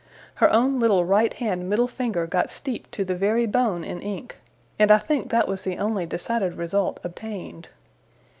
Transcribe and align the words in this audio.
Her 0.33 0.51
own 0.51 0.79
little 0.79 1.05
right 1.05 1.31
hand 1.31 1.69
middle 1.69 1.87
finger 1.87 2.25
got 2.25 2.49
steeped 2.49 2.91
to 2.93 3.05
the 3.05 3.13
very 3.13 3.45
bone 3.45 3.83
in 3.83 4.01
ink; 4.01 4.37
and 4.79 4.89
I 4.89 4.97
think 4.97 5.29
that 5.29 5.47
was 5.47 5.61
the 5.61 5.77
only 5.77 6.07
decided 6.07 6.55
result 6.55 6.99
obtained. 7.03 7.69